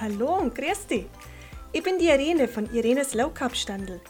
[0.00, 1.06] Hallo und grüß dich.
[1.72, 4.00] Ich bin die Irene von Irenes Low Carb Standel.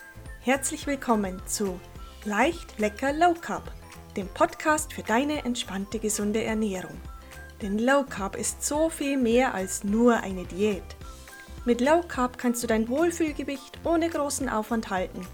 [0.42, 1.80] Herzlich willkommen zu
[2.27, 3.72] Leicht, lecker Low Carb,
[4.14, 7.01] dem Podcast für deine entspannte, gesunde Ernährung.
[7.62, 10.84] Denn Low Carb ist so viel mehr als nur eine Diät.
[11.64, 15.27] Mit Low Carb kannst du dein Wohlfühlgewicht ohne großen Aufwand halten.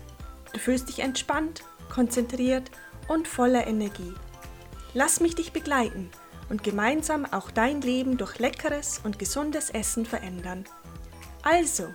[0.52, 2.70] Du fühlst dich entspannt, konzentriert
[3.08, 4.14] und voller Energie.
[4.92, 6.12] Lass mich dich begleiten–
[6.48, 10.64] und gemeinsam auch dein Leben durch leckeres und gesundes Essen verändern.
[11.42, 11.86] Also,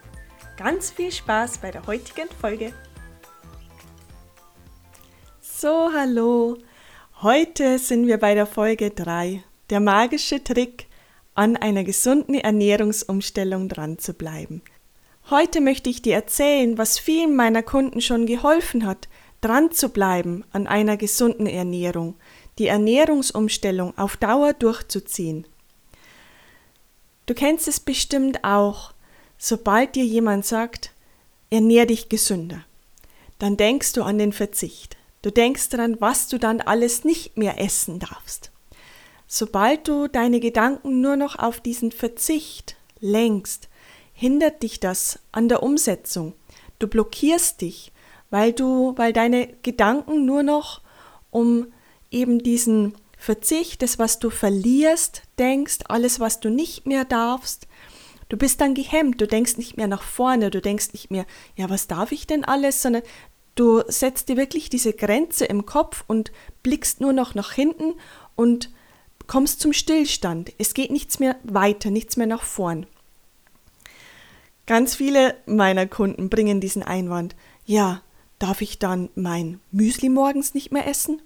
[0.58, 2.74] ganz viel Spaß bei der heutigen Folge.
[5.42, 6.58] So, hallo.
[7.22, 9.44] Heute sind wir bei der Folge 3.
[9.70, 10.88] Der magische Trick,
[11.36, 14.62] an einer gesunden Ernährungsumstellung dran zu bleiben.
[15.30, 19.08] Heute möchte ich dir erzählen, was vielen meiner Kunden schon geholfen hat,
[19.42, 22.16] dran zu bleiben an einer gesunden Ernährung–
[22.60, 25.48] die Ernährungsumstellung auf Dauer durchzuziehen.
[27.26, 28.94] Du kennst es bestimmt auch,
[29.38, 30.92] sobald dir jemand sagt,
[31.50, 32.66] ernähr dich gesünder,
[33.40, 34.98] dann denkst du an den Verzicht.
[35.22, 38.52] Du denkst daran, was du dann alles nicht mehr essen darfst.
[39.28, 43.70] Sobald du deine Gedanken nur noch auf diesen Verzicht lenkst,
[44.14, 46.34] hindert dich das an der Umsetzung.
[46.80, 47.92] Du blockierst dich,
[48.30, 50.82] weil du, weil deine Gedanken nur noch
[51.32, 51.68] um
[52.12, 57.68] eben diesen Verzicht, das, was du verlierst, denkst, alles, was du nicht mehr darfst.
[58.30, 61.70] Du bist dann gehemmt, du denkst nicht mehr nach vorne, du denkst nicht mehr, ja,
[61.70, 63.02] was darf ich denn alles, sondern
[63.56, 66.32] du setzt dir wirklich diese Grenze im Kopf und
[66.64, 67.96] blickst nur noch nach hinten
[68.36, 68.70] und
[69.28, 70.54] kommst zum Stillstand.
[70.58, 72.86] Es geht nichts mehr weiter, nichts mehr nach vorn.
[74.66, 78.02] Ganz viele meiner Kunden bringen diesen Einwand, ja,
[78.38, 81.22] darf ich dann mein Müsli morgens nicht mehr essen?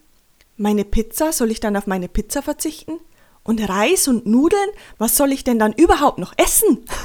[0.58, 3.00] Meine Pizza, soll ich dann auf meine Pizza verzichten?
[3.44, 6.86] Und Reis und Nudeln, was soll ich denn dann überhaupt noch essen?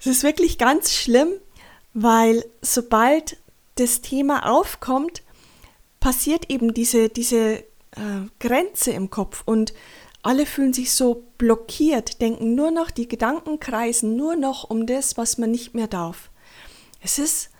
[0.00, 1.30] Es ist wirklich ganz schlimm,
[1.94, 3.38] weil sobald
[3.76, 5.22] das Thema aufkommt,
[5.98, 9.72] passiert eben diese, diese äh, Grenze im Kopf und
[10.22, 15.16] alle fühlen sich so blockiert, denken nur noch, die Gedanken kreisen nur noch um das,
[15.16, 16.30] was man nicht mehr darf.
[17.02, 17.50] Es ist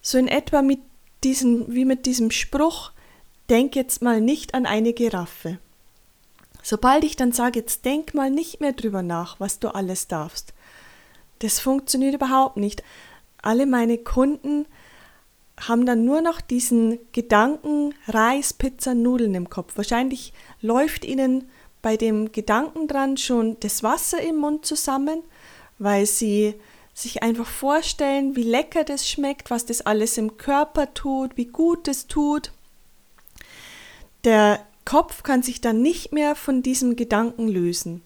[0.00, 0.80] so in etwa mit
[1.22, 2.91] diesem, wie mit diesem Spruch,
[3.52, 5.58] denk jetzt mal nicht an eine Giraffe.
[6.62, 10.54] Sobald ich dann sage, jetzt denk mal nicht mehr drüber nach, was du alles darfst,
[11.40, 12.82] das funktioniert überhaupt nicht.
[13.42, 14.66] Alle meine Kunden
[15.60, 19.76] haben dann nur noch diesen Gedanken Reis, Pizza, Nudeln im Kopf.
[19.76, 20.32] Wahrscheinlich
[20.62, 21.50] läuft ihnen
[21.82, 25.22] bei dem Gedanken dran schon das Wasser im Mund zusammen,
[25.78, 26.54] weil sie
[26.94, 31.88] sich einfach vorstellen, wie lecker das schmeckt, was das alles im Körper tut, wie gut
[31.88, 32.52] es tut.
[34.24, 38.02] Der Kopf kann sich dann nicht mehr von diesem Gedanken lösen.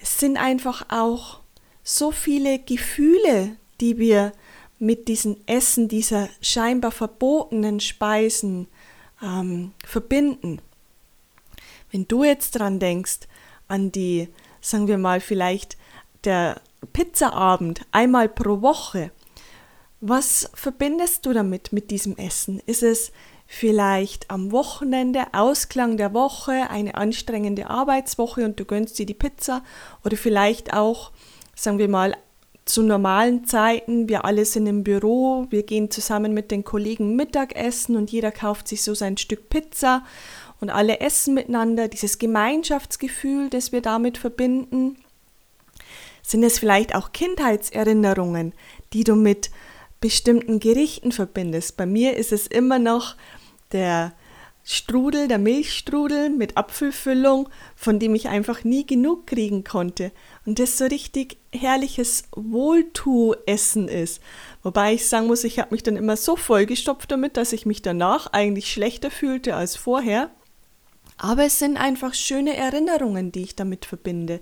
[0.00, 1.40] Es sind einfach auch
[1.82, 4.32] so viele Gefühle, die wir
[4.78, 8.68] mit diesem Essen dieser scheinbar verbotenen Speisen
[9.22, 10.60] ähm, verbinden.
[11.90, 13.20] Wenn du jetzt dran denkst,
[13.66, 14.28] an die,
[14.60, 15.76] sagen wir mal, vielleicht
[16.24, 16.60] der
[16.92, 19.10] Pizzaabend einmal pro Woche,
[20.00, 22.60] was verbindest du damit mit diesem Essen?
[22.66, 23.12] Ist es
[23.50, 29.64] vielleicht am Wochenende, Ausklang der Woche, eine anstrengende Arbeitswoche und du gönnst dir die Pizza
[30.04, 31.10] oder vielleicht auch,
[31.56, 32.14] sagen wir mal,
[32.66, 37.96] zu normalen Zeiten, wir alle sind im Büro, wir gehen zusammen mit den Kollegen Mittagessen
[37.96, 40.04] und jeder kauft sich so sein Stück Pizza
[40.60, 44.98] und alle essen miteinander, dieses Gemeinschaftsgefühl, das wir damit verbinden.
[46.22, 48.52] Sind es vielleicht auch Kindheitserinnerungen,
[48.92, 49.50] die du mit
[50.02, 51.78] bestimmten Gerichten verbindest?
[51.78, 53.16] Bei mir ist es immer noch
[53.72, 54.12] der
[54.70, 60.12] Strudel, der Milchstrudel mit Apfelfüllung, von dem ich einfach nie genug kriegen konnte.
[60.44, 64.20] Und das so richtig herrliches Wohltu-Essen ist.
[64.62, 67.80] Wobei ich sagen muss, ich habe mich dann immer so vollgestopft damit, dass ich mich
[67.80, 70.30] danach eigentlich schlechter fühlte als vorher.
[71.16, 74.40] Aber es sind einfach schöne Erinnerungen, die ich damit verbinde.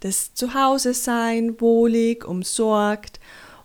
[0.00, 3.20] Das Zuhause sein, wohlig, umsorgt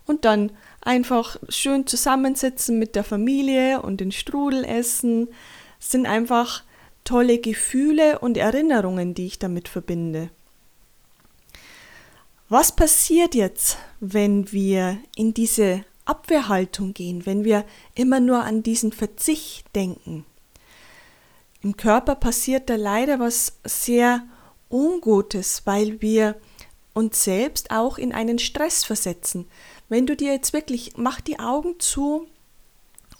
[0.06, 0.52] und dann
[0.88, 5.28] einfach schön zusammensitzen mit der Familie und den Strudel essen,
[5.78, 6.64] sind einfach
[7.04, 10.30] tolle Gefühle und Erinnerungen, die ich damit verbinde.
[12.48, 18.92] Was passiert jetzt, wenn wir in diese Abwehrhaltung gehen, wenn wir immer nur an diesen
[18.92, 20.24] Verzicht denken?
[21.60, 24.22] Im Körper passiert da leider was sehr
[24.70, 26.36] Ungutes, weil wir
[26.94, 29.46] uns selbst auch in einen Stress versetzen.
[29.88, 32.26] Wenn du dir jetzt wirklich, mach die Augen zu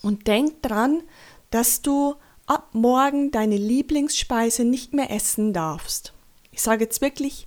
[0.02, 1.02] und denk dran,
[1.50, 2.14] dass du
[2.46, 6.12] ab morgen deine Lieblingsspeise nicht mehr essen darfst.
[6.50, 7.46] Ich sage jetzt wirklich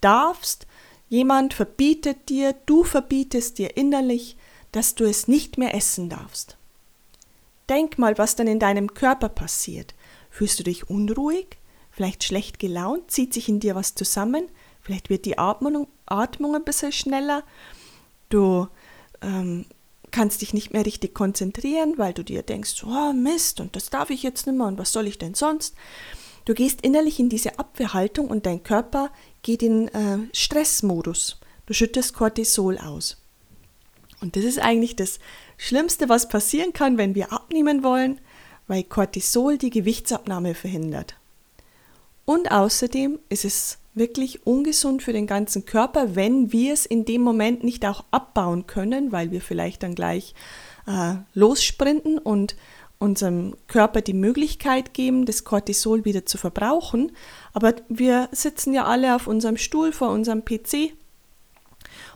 [0.00, 0.66] darfst,
[1.10, 4.36] Jemand verbietet dir, du verbietest dir innerlich,
[4.70, 6.56] dass du es nicht mehr essen darfst.
[7.68, 9.96] Denk mal, was dann in deinem Körper passiert.
[10.30, 11.58] Fühlst du dich unruhig?
[11.90, 13.10] Vielleicht schlecht gelaunt?
[13.10, 14.48] Zieht sich in dir was zusammen?
[14.80, 17.42] Vielleicht wird die Atmung, Atmung ein bisschen schneller?
[18.30, 18.68] Du
[19.20, 19.66] ähm,
[20.10, 24.10] kannst dich nicht mehr richtig konzentrieren, weil du dir denkst, oh Mist, und das darf
[24.10, 25.74] ich jetzt nicht mehr, und was soll ich denn sonst?
[26.46, 29.10] Du gehst innerlich in diese Abwehrhaltung und dein Körper
[29.42, 31.38] geht in äh, Stressmodus.
[31.66, 33.18] Du schüttest Cortisol aus.
[34.20, 35.18] Und das ist eigentlich das
[35.56, 38.20] Schlimmste, was passieren kann, wenn wir abnehmen wollen,
[38.66, 41.16] weil Cortisol die Gewichtsabnahme verhindert.
[42.24, 47.22] Und außerdem ist es wirklich ungesund für den ganzen Körper, wenn wir es in dem
[47.22, 50.34] Moment nicht auch abbauen können, weil wir vielleicht dann gleich
[50.86, 52.56] äh, lossprinten und
[52.98, 57.12] unserem Körper die Möglichkeit geben, das Cortisol wieder zu verbrauchen.
[57.52, 60.92] Aber wir sitzen ja alle auf unserem Stuhl vor unserem PC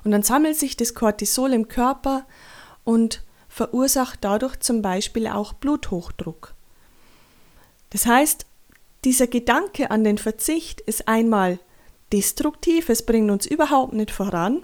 [0.04, 2.26] und dann sammelt sich das Cortisol im Körper
[2.84, 6.54] und verursacht dadurch zum Beispiel auch Bluthochdruck.
[7.90, 8.46] Das heißt,
[9.04, 11.58] dieser Gedanke an den Verzicht ist einmal
[12.12, 14.62] destruktiv, es bringt uns überhaupt nicht voran.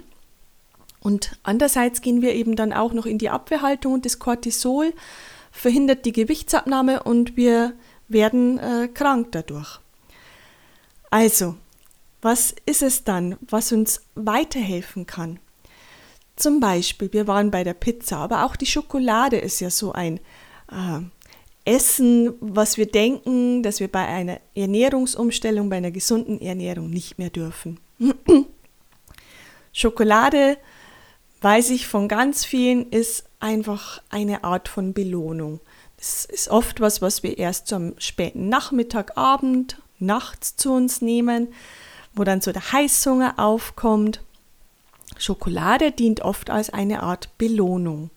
[0.99, 4.93] Und andererseits gehen wir eben dann auch noch in die Abwehrhaltung und das Cortisol
[5.51, 7.73] verhindert die Gewichtsabnahme und wir
[8.07, 9.79] werden äh, krank dadurch.
[11.09, 11.55] Also,
[12.21, 15.39] was ist es dann, was uns weiterhelfen kann?
[16.35, 20.19] Zum Beispiel, wir waren bei der Pizza, aber auch die Schokolade ist ja so ein
[20.71, 21.01] äh,
[21.65, 27.29] Essen, was wir denken, dass wir bei einer Ernährungsumstellung, bei einer gesunden Ernährung nicht mehr
[27.29, 27.79] dürfen.
[29.73, 30.57] Schokolade,
[31.41, 35.59] weiß ich von ganz vielen, ist einfach eine Art von Belohnung.
[35.97, 41.53] Das ist oft was, was wir erst zum späten Nachmittag, Abend, nachts zu uns nehmen,
[42.13, 44.21] wo dann so der Heißhunger aufkommt.
[45.17, 48.09] Schokolade dient oft als eine Art Belohnung.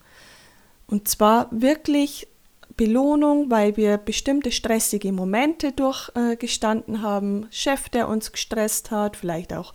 [0.87, 2.27] Und zwar wirklich
[2.77, 7.47] Belohnung, weil wir bestimmte stressige Momente durchgestanden äh, haben.
[7.49, 9.73] Chef, der uns gestresst hat, vielleicht auch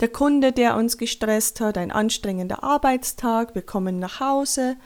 [0.00, 4.76] der Kunde, der uns gestresst hat, ein anstrengender Arbeitstag, wir kommen nach Hause,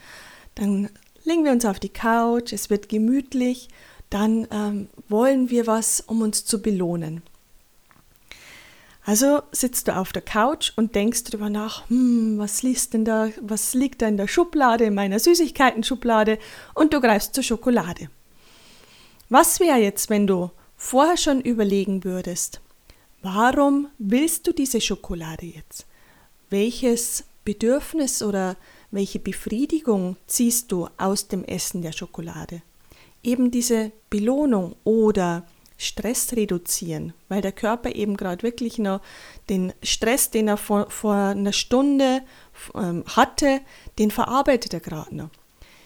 [0.55, 0.89] dann
[1.23, 3.69] legen wir uns auf die Couch, es wird gemütlich,
[4.09, 7.23] dann ähm, wollen wir was, um uns zu belohnen.
[9.09, 12.61] Also sitzt du auf der Couch und denkst darüber nach, hm, was
[12.91, 16.37] da, was liegt da in der Schublade, in meiner Süßigkeiten-Schublade
[16.75, 18.09] und du greifst zur Schokolade.
[19.29, 22.61] Was wäre jetzt, wenn du vorher schon überlegen würdest,
[23.21, 25.85] Warum willst du diese Schokolade jetzt?
[26.49, 28.55] Welches Bedürfnis oder
[28.91, 32.61] welche Befriedigung ziehst du aus dem Essen der Schokolade?
[33.21, 35.45] Eben diese Belohnung oder
[35.81, 38.99] Stress reduzieren, weil der Körper eben gerade wirklich noch
[39.49, 42.21] den Stress, den er vor, vor einer Stunde
[42.75, 43.61] ähm, hatte,
[43.97, 45.29] den verarbeitet er gerade noch.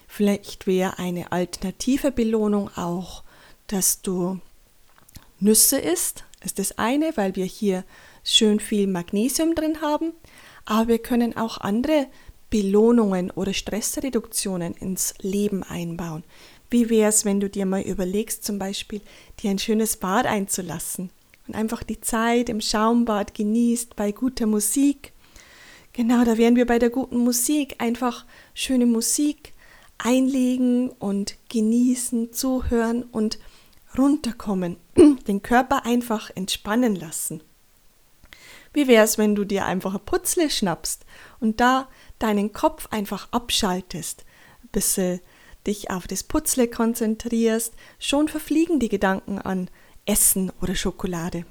[0.07, 3.23] Vielleicht wäre eine alternative Belohnung auch,
[3.67, 4.39] dass du
[5.39, 7.83] Nüsse isst, ist das eine, weil wir hier
[8.23, 10.13] schön viel Magnesium drin haben,
[10.65, 12.07] aber wir können auch andere
[12.49, 16.23] Belohnungen oder Stressreduktionen ins Leben einbauen.
[16.73, 18.99] Wie wäre es, wenn du dir mal überlegst, zum Beispiel
[19.39, 21.11] dir ein schönes Bad einzulassen
[21.47, 25.13] und einfach die Zeit im Schaumbad genießt bei guter Musik?
[25.93, 27.75] Genau, da wären wir bei der guten Musik.
[27.77, 28.25] Einfach
[28.55, 29.53] schöne Musik
[29.99, 33.37] einlegen und genießen, zuhören und
[33.95, 34.77] runterkommen,
[35.27, 37.43] den Körper einfach entspannen lassen.
[38.73, 41.05] Wie wäre es, wenn du dir einfach ein Putzle schnappst
[41.39, 41.87] und da
[42.17, 44.25] deinen Kopf einfach abschaltest,
[44.71, 45.21] bis du
[45.67, 49.69] dich auf das Putzle konzentrierst, schon verfliegen die Gedanken an
[50.05, 51.45] Essen oder Schokolade.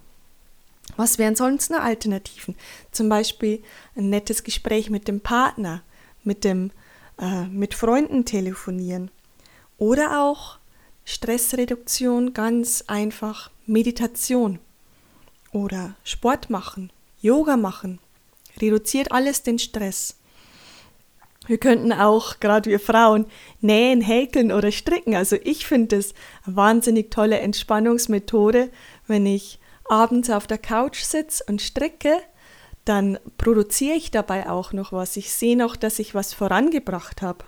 [0.96, 2.54] Was wären sonst noch Alternativen?
[2.90, 3.62] Zum Beispiel
[3.96, 5.82] ein nettes Gespräch mit dem Partner,
[6.22, 6.70] mit, dem,
[7.18, 9.10] äh, mit Freunden telefonieren
[9.78, 10.58] oder auch
[11.04, 14.58] Stressreduktion ganz einfach Meditation
[15.52, 17.98] oder Sport machen, Yoga machen,
[18.60, 20.16] reduziert alles den Stress.
[21.46, 23.26] Wir könnten auch, gerade wir Frauen,
[23.60, 25.16] nähen, häkeln oder stricken.
[25.16, 26.14] Also ich finde es
[26.46, 28.70] wahnsinnig tolle Entspannungsmethode,
[29.06, 29.58] wenn ich
[29.88, 32.16] abends auf der Couch sitze und stricke,
[32.84, 35.16] dann produziere ich dabei auch noch was.
[35.16, 37.44] Ich sehe noch, dass ich was vorangebracht habe.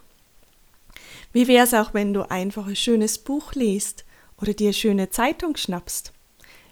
[1.33, 4.05] Wie wäre es auch, wenn du einfach ein schönes Buch liest
[4.41, 6.13] oder dir eine schöne Zeitung schnappst?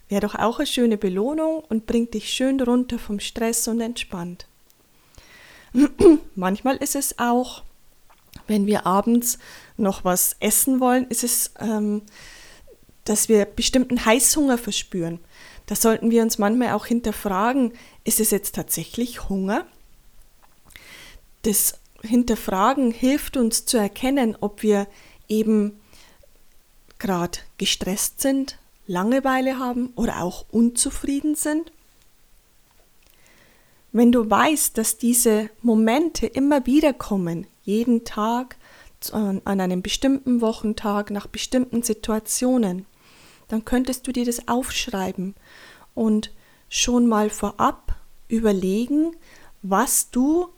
[0.09, 4.47] Wäre doch auch eine schöne Belohnung und bringt dich schön runter vom Stress und entspannt.
[6.35, 7.62] Manchmal ist es auch,
[8.47, 9.38] wenn wir abends
[9.76, 12.02] noch was essen wollen, ist es, ähm,
[13.05, 15.21] dass wir bestimmten Heißhunger verspüren.
[15.67, 17.73] Da sollten wir uns manchmal auch hinterfragen,
[18.05, 19.67] ist es jetzt tatsächlich Hunger?
[21.43, 24.87] Das Hinterfragen hilft uns zu erkennen, ob wir
[25.29, 25.81] eben
[26.99, 31.73] gerade gestresst sind, Langeweile haben oder auch unzufrieden sind.
[33.92, 38.56] Wenn du weißt, dass diese Momente immer wieder kommen, jeden Tag,
[39.11, 42.87] an einem bestimmten Wochentag, nach bestimmten Situationen,
[43.49, 45.34] dann könntest du dir das aufschreiben
[45.94, 46.32] und
[46.68, 47.96] schon mal vorab
[48.28, 49.16] überlegen,
[49.62, 50.49] was du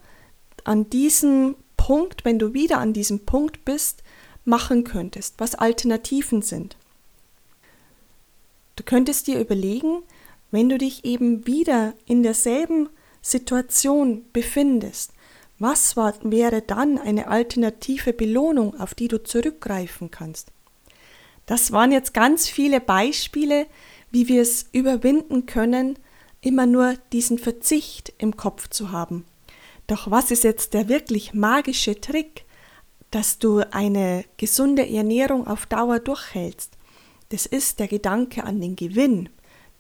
[0.65, 4.03] an diesem Punkt, wenn du wieder an diesem Punkt bist,
[4.45, 6.77] machen könntest, was Alternativen sind.
[8.77, 10.03] Du könntest dir überlegen,
[10.51, 12.91] wenn du dich eben wieder in derselben
[13.25, 15.13] Situation befindest,
[15.59, 20.49] was war, wäre dann eine alternative Belohnung, auf die du zurückgreifen kannst?
[21.47, 23.67] Das waren jetzt ganz viele Beispiele,
[24.11, 25.99] wie wir es überwinden können,
[26.43, 29.25] immer nur diesen Verzicht im Kopf zu haben.
[29.87, 32.45] Doch was ist jetzt der wirklich magische Trick,
[33.11, 36.77] dass du eine gesunde Ernährung auf Dauer durchhältst?
[37.31, 39.31] Das ist der Gedanke an den Gewinn.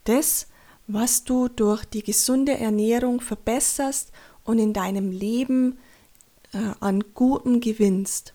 [0.04, 0.48] Das,
[0.86, 4.12] was du durch die gesunde Ernährung verbesserst
[4.44, 5.78] und in deinem Leben
[6.52, 8.34] äh, an Gutem gewinnst.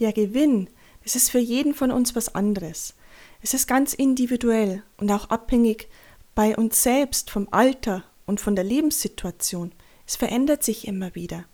[0.00, 0.68] Der Gewinn,
[1.04, 2.94] das ist für jeden von uns was anderes.
[3.40, 5.88] Es ist ganz individuell und auch abhängig
[6.34, 9.72] bei uns selbst vom Alter und von der Lebenssituation.
[10.06, 11.44] Es verändert sich immer wieder.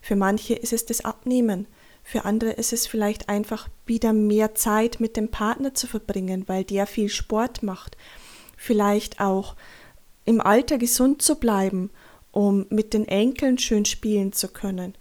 [0.00, 1.66] Für manche ist es das Abnehmen,
[2.02, 6.64] für andere ist es vielleicht einfach wieder mehr Zeit mit dem Partner zu verbringen, weil
[6.64, 7.96] der viel Sport macht
[8.60, 9.56] vielleicht auch
[10.26, 11.88] im Alter gesund zu bleiben,
[12.30, 14.94] um mit den Enkeln schön spielen zu können.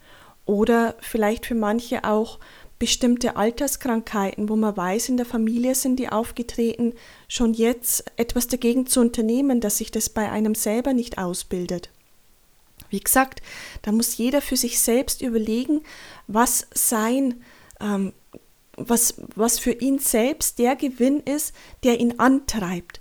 [0.46, 2.40] Oder vielleicht für manche auch
[2.80, 6.94] bestimmte Alterskrankheiten, wo man weiß, in der Familie sind die aufgetreten,
[7.28, 11.90] schon jetzt etwas dagegen zu unternehmen, dass sich das bei einem selber nicht ausbildet.
[12.90, 13.42] Wie gesagt,
[13.82, 15.82] da muss jeder für sich selbst überlegen,
[16.28, 17.44] was sein,
[17.82, 18.14] ähm,
[18.78, 22.99] was, was für ihn selbst der Gewinn ist, der ihn antreibt.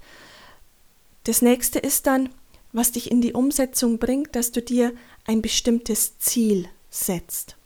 [1.28, 2.30] Das nächste ist dann,
[2.72, 4.94] was dich in die Umsetzung bringt, dass du dir
[5.26, 7.58] ein bestimmtes Ziel setzt.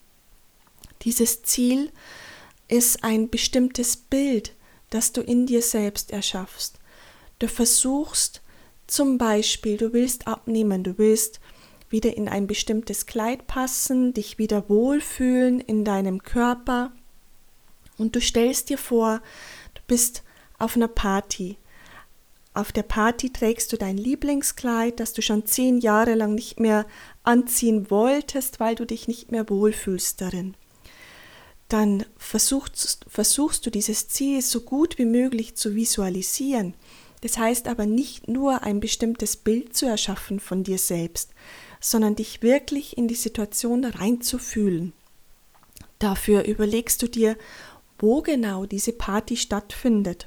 [1.03, 1.93] Dieses Ziel
[2.67, 4.57] ist ein bestimmtes Bild,
[4.91, 6.81] das du in dir selbst erschaffst.
[7.39, 8.43] Du versuchst
[8.89, 11.39] zum Beispiel, du willst abnehmen, du willst
[11.89, 16.91] wieder in ein bestimmtes Kleid passen, dich wieder wohlfühlen in deinem Körper
[17.97, 19.23] und du stellst dir vor,
[19.75, 20.25] du bist
[20.59, 21.59] auf einer Party
[22.55, 26.87] auf der Party trägst du dein Lieblingskleid, das du schon zehn Jahre lang nicht mehr
[27.23, 30.55] anziehen wolltest, weil du dich nicht mehr wohlfühlst darin.
[31.69, 36.75] Dann versuchst, versuchst du dieses Ziel so gut wie möglich zu visualisieren.
[37.23, 41.31] Das heißt aber nicht nur ein bestimmtes Bild zu erschaffen von dir selbst,
[41.81, 44.93] sondern dich wirklich in die Situation reinzufühlen.
[45.99, 47.39] Dafür überlegst du dir,
[47.99, 50.27] wo genau diese Party stattfindet.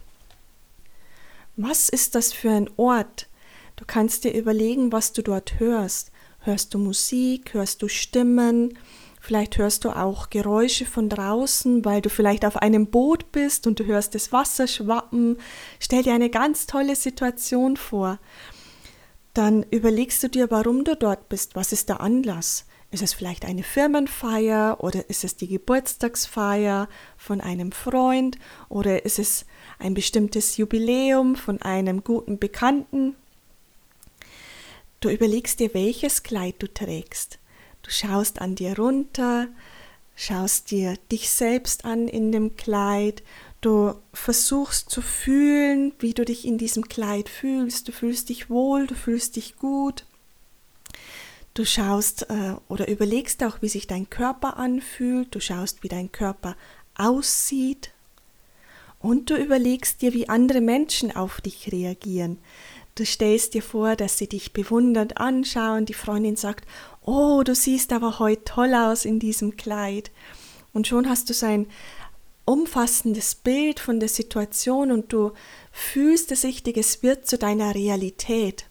[1.58, 3.30] Was ist das für ein Ort?
[3.78, 6.12] Du kannst dir überlegen, was du dort hörst.
[6.40, 7.54] Hörst du Musik?
[7.54, 8.78] Hörst du Stimmen?
[9.22, 13.80] Vielleicht hörst du auch Geräusche von draußen, weil du vielleicht auf einem Boot bist und
[13.80, 15.38] du hörst das Wasser schwappen.
[15.80, 18.20] Stell dir eine ganz tolle Situation vor.
[19.34, 21.56] Dann überlegst du dir, warum du dort bist.
[21.56, 22.66] Was ist der Anlass?
[22.92, 28.38] Ist es vielleicht eine Firmenfeier oder ist es die Geburtstagsfeier von einem Freund
[28.70, 29.46] oder ist es
[29.79, 33.15] ein bestimmtes Jubiläum von einem guten Bekannten.
[35.00, 37.39] Du überlegst dir, welches Kleid du trägst.
[37.84, 39.48] Du schaust an dir runter,
[40.15, 43.22] schaust dir dich selbst an in dem Kleid,
[43.62, 47.88] du versuchst zu fühlen, wie du dich in diesem Kleid fühlst.
[47.88, 50.05] Du fühlst dich wohl, du fühlst dich gut.
[51.55, 55.34] Du schaust äh, oder überlegst auch, wie sich dein Körper anfühlt.
[55.34, 56.55] Du schaust, wie dein Körper
[56.96, 57.91] aussieht.
[59.06, 62.40] Und du überlegst dir, wie andere Menschen auf dich reagieren.
[62.96, 65.86] Du stellst dir vor, dass sie dich bewundernd anschauen.
[65.86, 66.68] Die Freundin sagt,
[67.04, 70.10] oh, du siehst aber heute toll aus in diesem Kleid.
[70.74, 71.68] Und schon hast du so ein
[72.46, 75.34] umfassendes Bild von der Situation und du
[75.72, 78.66] fühlst es richtig, es wird zu deiner Realität.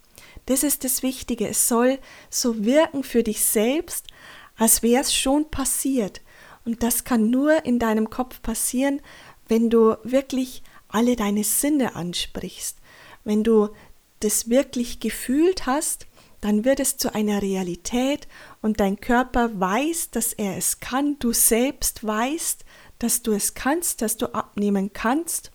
[0.47, 1.47] Das ist das Wichtige.
[1.47, 4.09] Es soll so wirken für dich selbst,
[4.57, 6.23] als wäre es schon passiert.
[6.65, 9.01] Und das kann nur in deinem Kopf passieren,
[9.49, 12.79] wenn du wirklich alle deine Sinne ansprichst,
[13.25, 13.71] wenn du
[14.21, 16.07] das wirklich gefühlt hast,
[16.41, 18.29] dann wird es zu einer Realität
[18.61, 22.65] und dein Körper weiß, dass er es kann, du selbst weißt,
[22.99, 25.51] dass du es kannst, dass du abnehmen kannst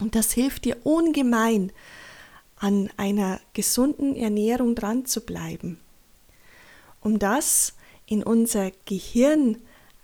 [0.00, 1.72] und das hilft dir ungemein,
[2.56, 5.80] an einer gesunden Ernährung dran zu bleiben.
[7.00, 7.74] Um das
[8.06, 9.56] in unser Gehirn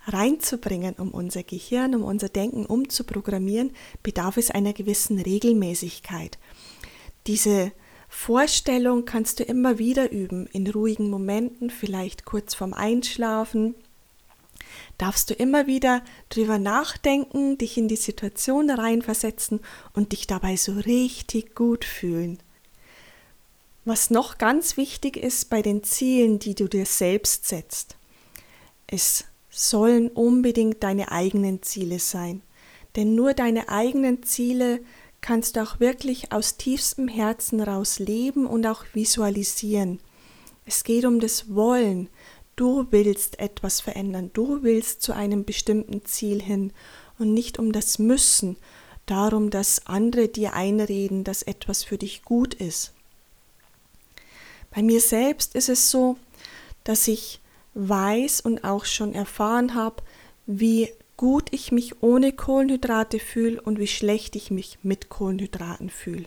[0.06, 3.72] reinzubringen, um unser Gehirn, um unser Denken umzuprogrammieren,
[4.02, 6.38] bedarf es einer gewissen Regelmäßigkeit.
[7.26, 7.72] Diese
[8.08, 13.74] Vorstellung kannst du immer wieder üben, in ruhigen Momenten, vielleicht kurz vorm Einschlafen.
[14.98, 19.60] Darfst du immer wieder drüber nachdenken, dich in die Situation reinversetzen
[19.92, 22.38] und dich dabei so richtig gut fühlen.
[23.84, 27.96] Was noch ganz wichtig ist bei den Zielen, die du dir selbst setzt.
[28.86, 29.24] Es
[29.56, 32.42] sollen unbedingt deine eigenen Ziele sein.
[32.94, 34.80] Denn nur deine eigenen Ziele
[35.22, 39.98] kannst du auch wirklich aus tiefstem Herzen raus leben und auch visualisieren.
[40.66, 42.08] Es geht um das Wollen.
[42.54, 46.72] Du willst etwas verändern, du willst zu einem bestimmten Ziel hin
[47.18, 48.56] und nicht um das Müssen,
[49.06, 52.92] darum, dass andere dir einreden, dass etwas für dich gut ist.
[54.70, 56.16] Bei mir selbst ist es so,
[56.84, 57.40] dass ich
[57.76, 60.02] weiß und auch schon erfahren habe,
[60.46, 66.26] wie gut ich mich ohne Kohlenhydrate fühle und wie schlecht ich mich mit Kohlenhydraten fühle.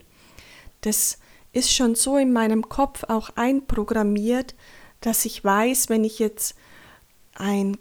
[0.81, 1.19] Das
[1.51, 4.55] ist schon so in meinem Kopf auch einprogrammiert,
[5.01, 6.55] dass ich weiß, wenn ich jetzt
[7.33, 7.77] ein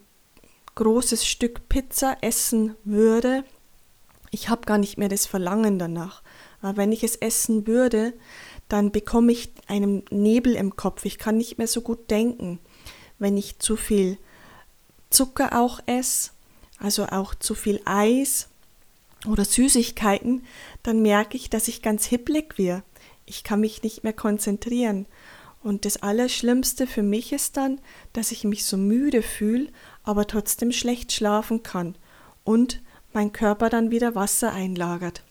[0.74, 3.44] großes Stück Pizza essen würde,
[4.30, 6.22] ich habe gar nicht mehr das Verlangen danach.
[6.60, 8.12] Aber wenn ich es essen würde,
[8.68, 11.04] dann bekomme ich einen Nebel im Kopf.
[11.04, 12.60] Ich kann nicht mehr so gut denken.
[13.18, 14.18] Wenn ich zu viel
[15.10, 16.30] Zucker auch esse,
[16.78, 18.48] also auch zu viel Eis
[19.26, 20.44] oder Süßigkeiten,
[20.82, 22.84] dann merke ich, dass ich ganz hipplig werde.
[23.26, 25.06] Ich kann mich nicht mehr konzentrieren.
[25.62, 27.80] Und das Allerschlimmste für mich ist dann,
[28.12, 29.68] dass ich mich so müde fühle,
[30.04, 31.96] aber trotzdem schlecht schlafen kann
[32.44, 32.80] und
[33.12, 35.24] mein Körper dann wieder Wasser einlagert.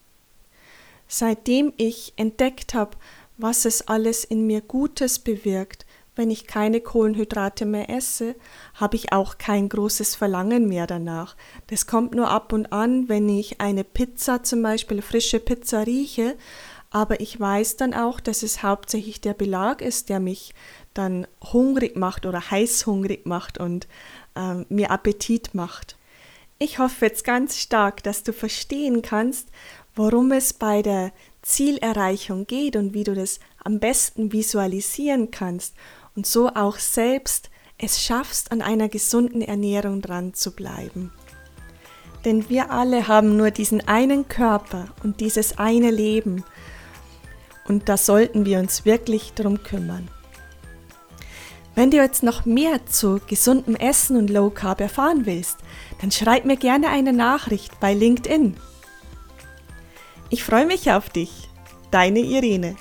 [1.07, 2.97] Seitdem ich entdeckt habe,
[3.37, 5.86] was es alles in mir Gutes bewirkt,
[6.17, 8.35] wenn ich keine Kohlenhydrate mehr esse,
[8.73, 11.35] habe ich auch kein großes Verlangen mehr danach.
[11.67, 16.35] Das kommt nur ab und an, wenn ich eine Pizza zum Beispiel, frische Pizza rieche,
[16.89, 20.53] aber ich weiß dann auch, dass es hauptsächlich der Belag ist, der mich
[20.93, 23.87] dann hungrig macht oder heißhungrig macht und
[24.35, 25.97] äh, mir Appetit macht.
[26.59, 29.49] Ich hoffe jetzt ganz stark, dass du verstehen kannst,
[29.95, 35.75] worum es bei der Zielerreichung geht und wie du das am besten visualisieren kannst
[36.17, 41.13] und so auch selbst es schaffst, an einer gesunden Ernährung dran zu bleiben.
[42.25, 46.43] Denn wir alle haben nur diesen einen Körper und dieses eine Leben
[47.67, 50.09] und da sollten wir uns wirklich drum kümmern.
[51.75, 55.57] Wenn du jetzt noch mehr zu gesundem Essen und Low Carb erfahren willst,
[56.01, 58.57] dann schreib mir gerne eine Nachricht bei LinkedIn.
[60.31, 61.49] Ich freue mich auf dich.
[61.91, 62.75] Deine Irene.